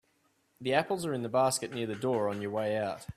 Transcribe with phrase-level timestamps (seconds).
[0.59, 3.05] The apples are in the basket near the door on your way out.